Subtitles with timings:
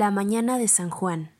[0.00, 1.30] La mañana de San Juan.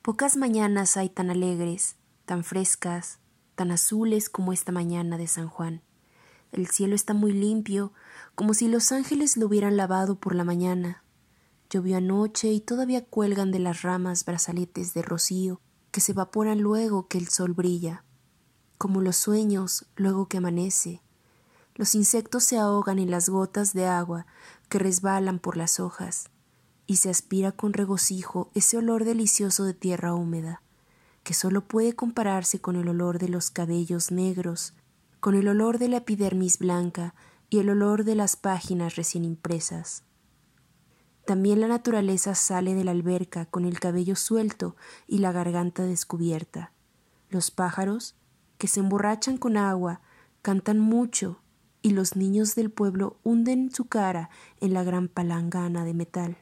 [0.00, 3.18] Pocas mañanas hay tan alegres, tan frescas,
[3.56, 5.82] tan azules como esta mañana de San Juan.
[6.52, 7.92] El cielo está muy limpio,
[8.36, 11.02] como si los ángeles lo hubieran lavado por la mañana.
[11.68, 17.08] Llovió anoche y todavía cuelgan de las ramas brazaletes de rocío que se evaporan luego
[17.08, 18.04] que el sol brilla,
[18.78, 21.02] como los sueños luego que amanece.
[21.74, 24.26] Los insectos se ahogan en las gotas de agua
[24.68, 26.30] que resbalan por las hojas
[26.90, 30.60] y se aspira con regocijo ese olor delicioso de tierra húmeda,
[31.22, 34.74] que solo puede compararse con el olor de los cabellos negros,
[35.20, 37.14] con el olor de la epidermis blanca
[37.48, 40.02] y el olor de las páginas recién impresas.
[41.26, 44.74] También la naturaleza sale de la alberca con el cabello suelto
[45.06, 46.72] y la garganta descubierta.
[47.28, 48.16] Los pájaros,
[48.58, 50.00] que se emborrachan con agua,
[50.42, 51.40] cantan mucho
[51.82, 54.28] y los niños del pueblo hunden su cara
[54.60, 56.36] en la gran palangana de metal.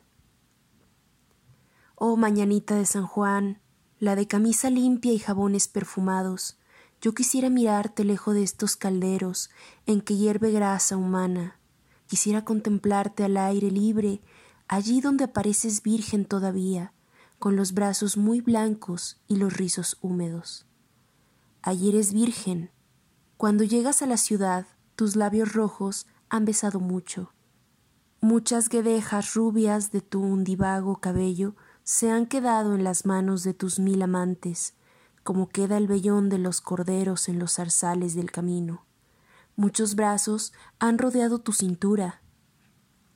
[2.00, 3.58] Oh mañanita de San Juan,
[3.98, 6.56] la de camisa limpia y jabones perfumados,
[7.00, 9.50] yo quisiera mirarte lejos de estos calderos
[9.84, 11.58] en que hierve grasa humana,
[12.06, 14.20] quisiera contemplarte al aire libre,
[14.69, 16.92] allí donde apareces virgen todavía,
[17.41, 20.66] con los brazos muy blancos y los rizos húmedos.
[21.62, 22.70] Allí eres virgen.
[23.36, 27.32] Cuando llegas a la ciudad, tus labios rojos han besado mucho.
[28.20, 31.56] Muchas guedejas rubias de tu undivago cabello
[31.91, 34.75] se han quedado en las manos de tus mil amantes,
[35.22, 38.84] como queda el vellón de los corderos en los zarzales del camino.
[39.56, 42.20] Muchos brazos han rodeado tu cintura.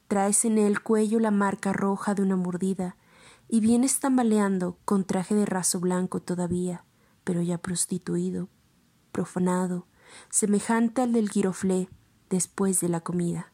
[0.08, 2.96] Traes en el cuello la marca roja de una mordida,
[3.46, 6.86] y vienes tambaleando con traje de raso blanco todavía,
[7.24, 8.48] pero ya prostituido,
[9.12, 9.86] profanado,
[10.30, 11.90] semejante al del giroflé
[12.30, 13.52] después de la comida.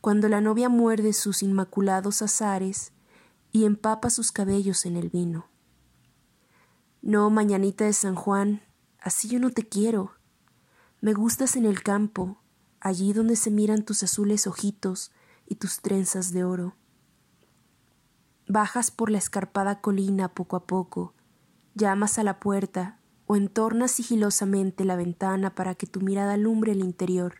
[0.00, 2.92] Cuando la novia muerde sus inmaculados azares,
[3.52, 5.46] y empapa sus cabellos en el vino.
[7.02, 8.62] No, mañanita de San Juan,
[8.98, 10.12] así yo no te quiero.
[11.00, 12.38] Me gustas en el campo,
[12.80, 15.12] allí donde se miran tus azules ojitos
[15.46, 16.76] y tus trenzas de oro.
[18.48, 21.14] Bajas por la escarpada colina poco a poco,
[21.74, 26.80] llamas a la puerta o entornas sigilosamente la ventana para que tu mirada alumbre el
[26.80, 27.36] interior,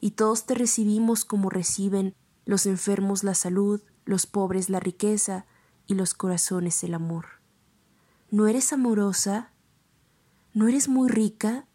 [0.00, 2.14] y todos te recibimos como reciben
[2.44, 5.46] los enfermos la salud, los pobres la riqueza
[5.86, 7.26] y los corazones el amor.
[8.32, 9.52] ¿No eres amorosa?
[10.52, 11.68] ¿No eres muy rica?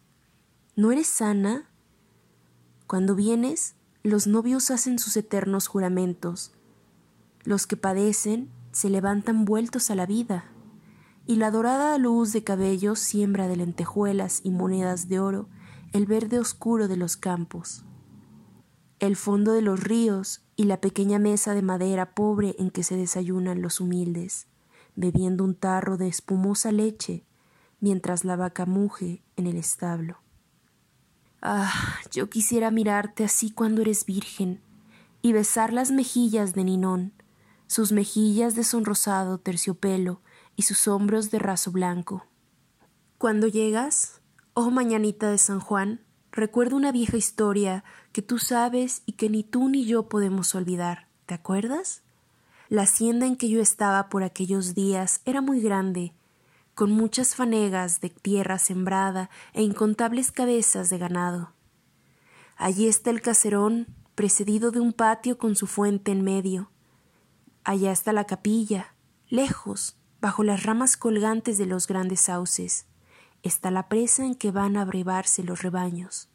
[0.76, 1.70] ¿No eres sana?
[2.88, 6.52] Cuando vienes, los novios hacen sus eternos juramentos.
[7.46, 10.44] Los que padecen se levantan vueltos a la vida,
[11.26, 15.48] y la dorada luz de cabellos siembra de lentejuelas y monedas de oro
[15.94, 17.86] el verde oscuro de los campos.
[19.00, 22.96] El fondo de los ríos y la pequeña mesa de madera pobre en que se
[22.96, 24.48] desayunan los humildes,
[24.96, 27.26] bebiendo un tarro de espumosa leche
[27.80, 30.18] mientras la vaca muge en el establo.
[31.42, 34.62] Ah, yo quisiera mirarte así cuando eres virgen
[35.22, 37.14] y besar las mejillas de Ninón,
[37.68, 40.22] sus mejillas de sonrosado terciopelo
[40.56, 42.26] y sus hombros de raso blanco.
[43.18, 44.22] Cuando llegas,
[44.54, 46.05] oh mañanita de San Juan,
[46.36, 51.08] recuerdo una vieja historia que tú sabes y que ni tú ni yo podemos olvidar.
[51.26, 52.04] ¿Te acuerdas?
[52.68, 56.14] La hacienda en que yo estaba por aquellos días era muy grande,
[56.74, 61.54] con muchas fanegas de tierra sembrada e incontables cabezas de ganado.
[62.58, 66.70] Allí está el caserón, precedido de un patio con su fuente en medio.
[67.64, 68.94] Allá está la capilla,
[69.30, 72.88] lejos, bajo las ramas colgantes de los grandes sauces
[73.46, 76.30] está la presa en que van a brevarse los rebaños.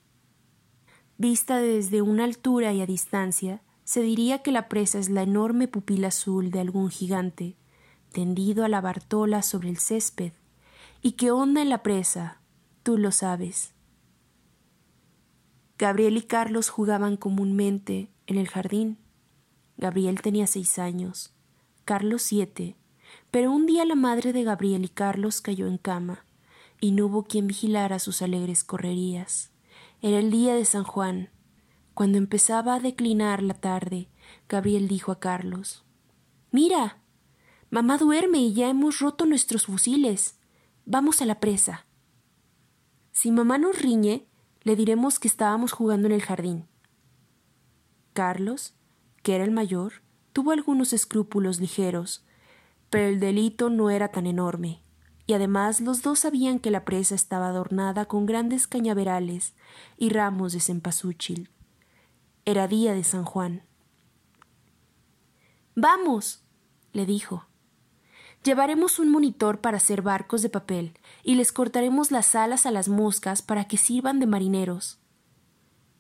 [1.19, 5.67] Vista desde una altura y a distancia, se diría que la presa es la enorme
[5.67, 7.57] pupila azul de algún gigante,
[8.13, 10.33] tendido a la bartola sobre el césped,
[11.03, 12.41] y que onda en la presa,
[12.85, 13.75] tú lo sabes.
[15.79, 18.99] Gabriel y Carlos jugaban comúnmente en el jardín.
[19.79, 21.35] Gabriel tenía seis años,
[21.85, 22.77] Carlos siete,
[23.33, 26.25] pero un día la madre de Gabriel y Carlos cayó en cama
[26.81, 29.51] y no hubo quien vigilara sus alegres correrías.
[30.01, 31.31] Era el día de San Juan.
[31.95, 34.09] Cuando empezaba a declinar la tarde,
[34.49, 35.85] Gabriel dijo a Carlos
[36.51, 36.97] Mira.
[37.71, 40.39] Mamá duerme y ya hemos roto nuestros fusiles.
[40.87, 41.87] Vamos a la presa.
[43.13, 44.27] Si mamá nos riñe,
[44.63, 46.67] le diremos que estábamos jugando en el jardín.
[48.13, 48.75] Carlos,
[49.23, 50.03] que era el mayor,
[50.33, 52.25] tuvo algunos escrúpulos ligeros,
[52.89, 54.83] pero el delito no era tan enorme
[55.31, 59.55] y además los dos sabían que la presa estaba adornada con grandes cañaverales
[59.97, 61.51] y ramos de cempasúchil.
[62.45, 63.63] Era día de San Juan.
[65.77, 66.43] Vamos.
[66.93, 67.47] le dijo.
[68.43, 72.89] Llevaremos un monitor para hacer barcos de papel y les cortaremos las alas a las
[72.89, 74.99] moscas para que sirvan de marineros.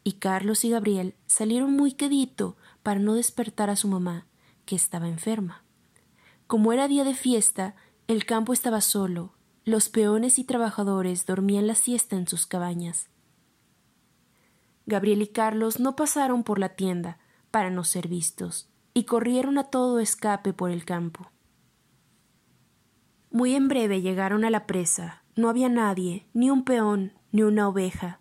[0.02, 4.26] Y Carlos y Gabriel salieron muy quedito para no despertar a su mamá,
[4.64, 5.62] que estaba enferma.
[6.48, 7.76] Como era día de fiesta,
[8.10, 9.34] el campo estaba solo,
[9.64, 13.08] los peones y trabajadores dormían la siesta en sus cabañas.
[14.84, 17.20] Gabriel y Carlos no pasaron por la tienda
[17.52, 21.30] para no ser vistos, y corrieron a todo escape por el campo.
[23.30, 25.22] Muy en breve llegaron a la presa.
[25.36, 28.18] No había nadie, ni un peón, ni una oveja.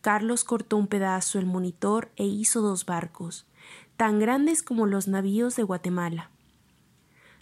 [0.00, 3.46] Carlos cortó un pedazo el monitor e hizo dos barcos,
[3.98, 6.29] tan grandes como los navíos de Guatemala.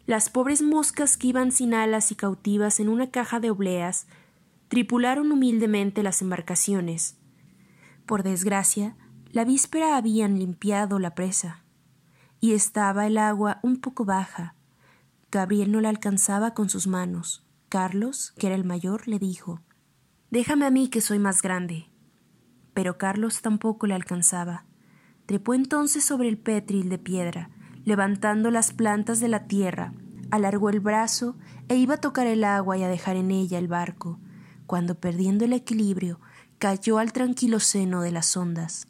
[0.08, 4.06] Las pobres moscas que iban sin alas y cautivas en una caja de obleas
[4.68, 7.18] tripularon humildemente las embarcaciones.
[8.06, 8.96] Por desgracia,
[9.32, 11.62] la víspera habían limpiado la presa,
[12.40, 14.54] y estaba el agua un poco baja,
[15.30, 17.44] Gabriel no la alcanzaba con sus manos.
[17.68, 19.60] Carlos, que era el mayor, le dijo
[20.30, 21.90] Déjame a mí que soy más grande.
[22.72, 24.64] Pero Carlos tampoco le alcanzaba.
[25.26, 27.50] Trepó entonces sobre el pétril de piedra,
[27.88, 29.94] levantando las plantas de la tierra,
[30.30, 31.36] alargó el brazo
[31.68, 34.18] e iba a tocar el agua y a dejar en ella el barco,
[34.66, 36.20] cuando perdiendo el equilibrio,
[36.58, 38.88] cayó al tranquilo seno de las ondas.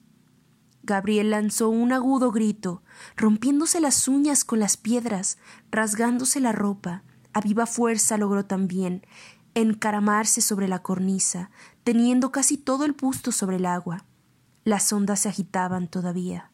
[0.82, 2.82] Gabriel lanzó un agudo grito,
[3.16, 5.38] rompiéndose las uñas con las piedras,
[5.70, 7.04] rasgándose la ropa.
[7.32, 9.06] A viva fuerza logró también
[9.54, 11.50] encaramarse sobre la cornisa,
[11.84, 14.06] teniendo casi todo el busto sobre el agua.
[14.64, 16.50] Las ondas se agitaban todavía.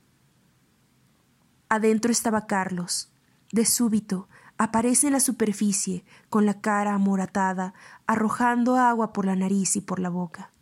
[1.74, 3.12] Adentro estaba Carlos.
[3.52, 7.74] De súbito aparece en la superficie, con la cara amoratada,
[8.06, 10.52] arrojando agua por la nariz y por la boca.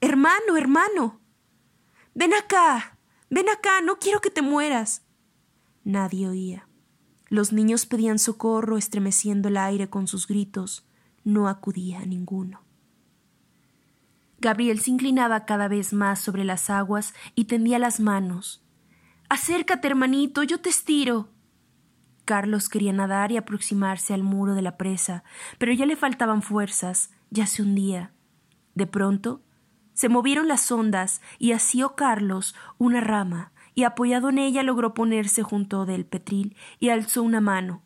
[0.00, 1.20] Hermano, hermano.
[2.14, 2.98] Ven acá.
[3.30, 5.02] Ven acá, no quiero que te mueras.
[5.84, 6.68] Nadie oía.
[7.28, 10.86] Los niños pedían socorro, estremeciendo el aire con sus gritos.
[11.24, 12.62] No acudía a ninguno.
[14.40, 18.62] Gabriel se inclinaba cada vez más sobre las aguas y tendía las manos.
[19.28, 21.28] Acércate, hermanito, yo te estiro.
[22.24, 25.22] Carlos quería nadar y aproximarse al muro de la presa,
[25.58, 28.12] pero ya le faltaban fuerzas, ya se hundía.
[28.74, 29.42] De pronto
[29.92, 35.42] se movieron las ondas y asió Carlos una rama, y apoyado en ella logró ponerse
[35.42, 37.82] junto del petril y alzó una mano.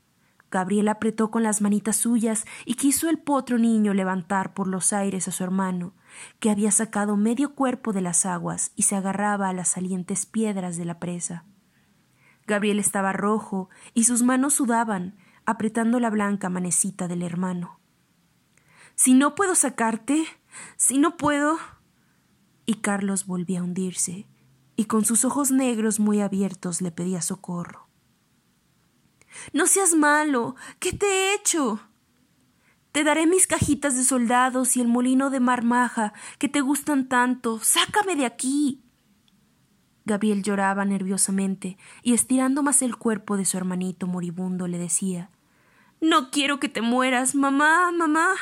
[0.50, 5.26] Gabriel apretó con las manitas suyas y quiso el potro niño levantar por los aires
[5.26, 5.94] a su hermano,
[6.40, 10.76] que había sacado medio cuerpo de las aguas y se agarraba a las salientes piedras
[10.76, 11.44] de la presa.
[12.46, 17.80] Gabriel estaba rojo y sus manos sudaban, apretando la blanca manecita del hermano.
[18.94, 20.24] Si no puedo sacarte,
[20.76, 21.58] si no puedo,
[22.66, 24.26] y Carlos volvía a hundirse,
[24.76, 27.88] y con sus ojos negros muy abiertos le pedía socorro.
[29.52, 30.56] No seas malo.
[30.78, 31.80] ¿Qué te he hecho?
[32.92, 37.58] Te daré mis cajitas de soldados y el molino de marmaja que te gustan tanto.
[37.62, 38.82] Sácame de aquí.
[40.04, 45.30] Gabriel lloraba nerviosamente y estirando más el cuerpo de su hermanito moribundo le decía
[46.00, 48.34] No quiero que te mueras, mamá, mamá.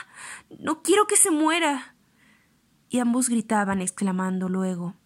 [0.59, 1.95] No quiero que se muera
[2.89, 4.97] y ambos gritaban exclamando luego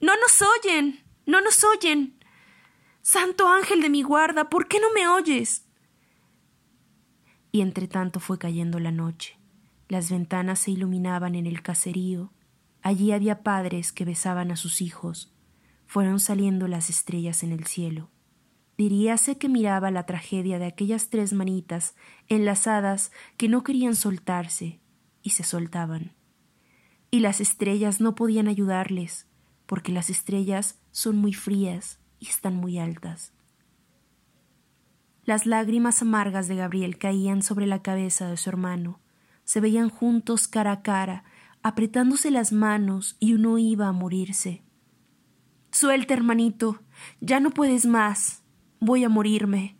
[0.00, 1.04] No nos oyen.
[1.26, 2.14] no nos oyen.
[3.02, 5.67] Santo ángel de mi guarda, ¿por qué no me oyes?
[7.58, 9.36] Y entre tanto fue cayendo la noche.
[9.88, 12.32] Las ventanas se iluminaban en el caserío.
[12.82, 15.34] Allí había padres que besaban a sus hijos.
[15.86, 18.10] Fueron saliendo las estrellas en el cielo.
[18.76, 21.96] Diríase que miraba la tragedia de aquellas tres manitas
[22.28, 24.78] enlazadas que no querían soltarse
[25.22, 26.12] y se soltaban
[27.10, 29.26] y las estrellas no podían ayudarles,
[29.66, 33.32] porque las estrellas son muy frías y están muy altas.
[35.28, 38.98] Las lágrimas amargas de Gabriel caían sobre la cabeza de su hermano.
[39.44, 41.22] Se veían juntos cara a cara,
[41.62, 44.62] apretándose las manos, y uno iba a morirse.
[45.70, 46.80] Suelta, hermanito.
[47.20, 48.42] Ya no puedes más.
[48.80, 49.76] Voy a morirme.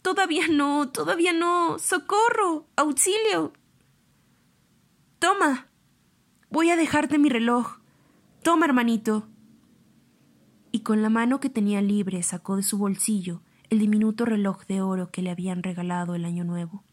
[0.00, 1.78] Todavía no, todavía no.
[1.78, 2.66] Socorro.
[2.76, 3.52] Auxilio.
[5.18, 5.66] Toma.
[6.48, 7.80] Voy a dejarte mi reloj.
[8.42, 9.28] Toma, hermanito.
[10.72, 14.82] Y con la mano que tenía libre sacó de su bolsillo el diminuto reloj de
[14.82, 16.84] oro que le habían regalado el año nuevo.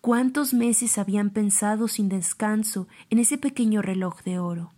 [0.00, 4.72] ¿Cuántos meses habían pensado sin descanso en ese pequeño reloj de oro?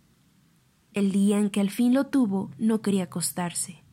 [0.93, 3.83] El día en que al fin lo tuvo no quería acostarse.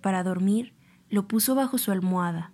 [0.00, 0.74] Para dormir
[1.10, 2.52] lo puso bajo su almohada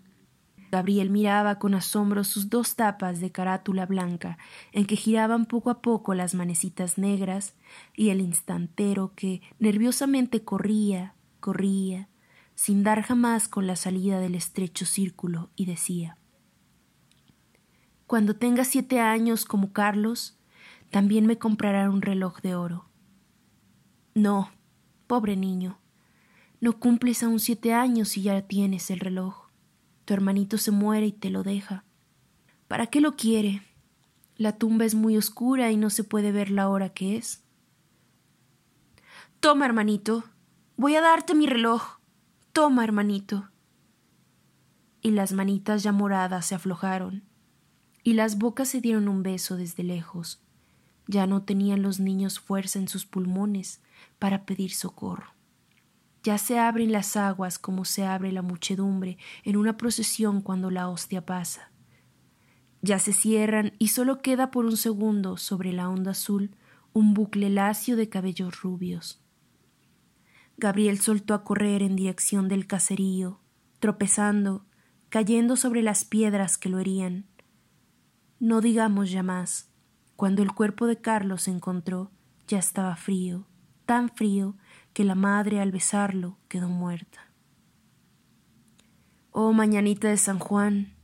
[0.74, 4.38] Gabriel miraba con asombro sus dos tapas de carátula blanca
[4.72, 7.54] en que giraban poco a poco las manecitas negras
[7.94, 12.08] y el instantero que nerviosamente corría, corría,
[12.54, 16.18] sin dar jamás con la salida del estrecho círculo, y decía
[18.06, 20.38] Cuando tenga siete años como Carlos,
[20.90, 22.88] también me comprará un reloj de oro.
[24.14, 24.50] No,
[25.06, 25.78] pobre niño,
[26.61, 29.49] no cumples aún siete años y ya tienes el reloj.
[30.04, 31.84] Tu hermanito se muere y te lo deja.
[32.68, 33.62] ¿Para qué lo quiere?
[34.37, 37.44] La tumba es muy oscura y no se puede ver la hora que es.
[39.40, 40.25] Toma, hermanito,
[40.76, 41.93] voy a darte mi reloj.
[42.54, 43.49] Toma, hermanito.
[45.02, 47.25] Y las manitas ya moradas se aflojaron,
[48.04, 50.40] y las bocas se dieron un beso desde lejos.
[51.08, 53.82] Ya no tenían los niños fuerza en sus pulmones
[54.20, 55.34] para pedir socorro.
[56.23, 60.88] Ya se abren las aguas como se abre la muchedumbre en una procesión cuando la
[60.88, 61.73] hostia pasa.
[62.82, 66.54] Ya se cierran y solo queda por un segundo sobre la onda azul
[66.92, 69.23] un bucle lacio de cabellos rubios.
[70.56, 73.40] Gabriel soltó a correr en dirección del caserío,
[73.80, 74.64] tropezando,
[75.08, 77.26] cayendo sobre las piedras que lo herían.
[78.38, 79.70] No digamos ya más.
[80.16, 82.11] Cuando el cuerpo de Carlos se encontró,
[82.46, 83.46] ya estaba frío,
[83.84, 84.56] tan frío
[84.92, 87.20] que la madre al besarlo quedó muerta.
[89.32, 90.94] Oh mañanita de San Juan,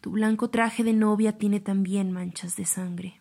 [0.00, 3.20] tu blanco traje de novia tiene también manchas de sangre.